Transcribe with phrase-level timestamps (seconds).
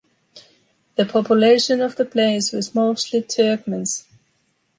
[0.95, 4.03] The population of the plains was mostly Turkmens.